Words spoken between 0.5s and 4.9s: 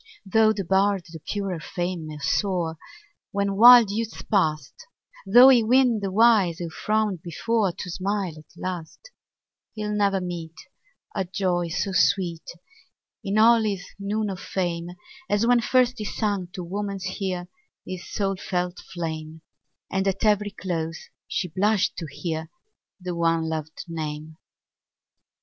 the bard to purer fame may soar, When wild youth's past;